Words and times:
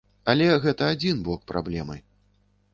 Але 0.31 0.47
гэта 0.63 0.87
адзін 0.95 1.21
бок 1.29 1.45
праблемы. 1.55 1.97